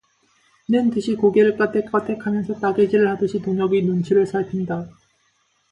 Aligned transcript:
는 0.67 0.89
듯이 0.89 1.13
고개를 1.15 1.57
까땍까땍하면서 1.59 2.59
따개질을 2.59 3.07
하듯이 3.07 3.39
동혁의 3.39 3.83
눈치를 3.83 4.25
살핀다. 4.25 4.89